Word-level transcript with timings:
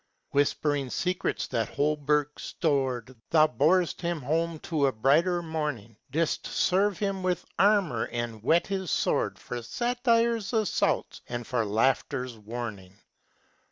Whispering 0.31 0.89
secrets 0.89 1.45
that 1.49 1.69
Holberg 1.69 2.39
stored, 2.39 3.15
Thou 3.29 3.45
borest 3.45 4.01
him 4.01 4.19
home 4.23 4.57
to 4.61 4.87
a 4.87 4.91
brighter 4.91 5.43
morning, 5.43 5.95
Didst 6.09 6.47
serve 6.47 6.97
him 6.97 7.21
with 7.21 7.45
armor 7.59 8.07
and 8.07 8.41
whet 8.41 8.65
his 8.65 8.89
sword 8.89 9.37
For 9.37 9.61
satire's 9.61 10.53
assaults 10.53 11.21
and 11.29 11.45
for 11.45 11.63
laughter's 11.65 12.35
warning. 12.35 12.97